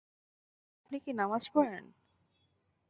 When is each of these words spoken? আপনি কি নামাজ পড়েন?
আপনি 0.77 0.97
কি 0.99 1.11
নামাজ 1.13 1.43
পড়েন? 1.53 1.83